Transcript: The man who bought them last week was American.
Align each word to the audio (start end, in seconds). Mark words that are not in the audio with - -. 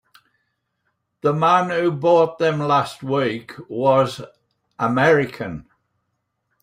The 1.21 1.31
man 1.31 1.69
who 1.69 1.91
bought 1.91 2.39
them 2.39 2.57
last 2.59 3.03
week 3.03 3.51
was 3.69 4.19
American. 4.79 5.67